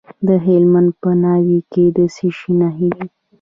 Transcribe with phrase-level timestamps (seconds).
[0.27, 3.05] د هلمند په ناوې کې د څه شي نښې دي؟